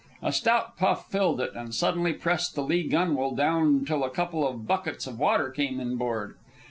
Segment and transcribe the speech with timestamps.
[0.23, 4.47] A stout puff filled it and suddenly pressed the lee gunwale down till a couple
[4.47, 6.33] of buckets of water came inboard.